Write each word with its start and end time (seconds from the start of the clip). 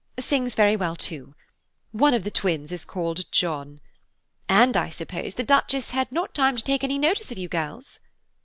–sings 0.17 0.55
very 0.55 0.75
well 0.75 0.95
too. 0.95 1.35
One 1.91 2.15
of 2.15 2.23
the 2.23 2.31
twins 2.31 2.71
is 2.71 2.85
called 2.85 3.31
John. 3.31 3.79
And, 4.49 4.75
I 4.75 4.89
suppose, 4.89 5.35
the 5.35 5.43
Duchess 5.43 5.91
had 5.91 6.11
not 6.11 6.33
time 6.33 6.57
to 6.57 6.63
take 6.63 6.83
any 6.83 6.97
notice 6.97 7.31
of 7.31 7.37
you, 7.37 7.47
girls?" 7.47 7.99